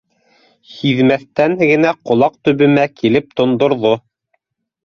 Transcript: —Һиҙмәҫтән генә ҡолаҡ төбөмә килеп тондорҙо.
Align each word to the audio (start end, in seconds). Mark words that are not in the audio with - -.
—Һиҙмәҫтән 0.77 1.53
генә 1.63 1.91
ҡолаҡ 2.09 2.39
төбөмә 2.49 2.87
килеп 3.03 3.39
тондорҙо. 3.43 3.93